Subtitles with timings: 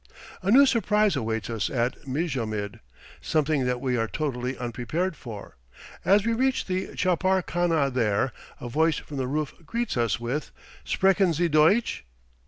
[0.41, 2.79] A new surprise awaits us at Mijamid,
[3.21, 5.57] something that we are totally unprepared for.
[6.03, 10.49] As we reach the chapar khana there, a voice from the roof greets us with
[10.85, 12.03] "Sprechen sie Deutsch."